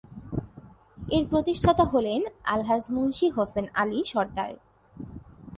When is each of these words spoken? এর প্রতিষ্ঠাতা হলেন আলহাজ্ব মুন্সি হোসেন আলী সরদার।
এর 1.15 1.23
প্রতিষ্ঠাতা 1.31 1.85
হলেন 1.93 2.21
আলহাজ্ব 2.53 2.87
মুন্সি 2.95 3.27
হোসেন 3.35 3.65
আলী 3.81 3.99
সরদার। 4.11 4.53